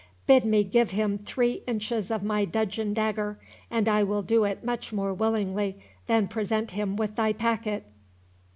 [0.25, 3.37] —Bid me give him three inches of my dudgeon dagger,
[3.69, 5.77] and I will do it much more willingly
[6.07, 7.83] than present him with thy packet."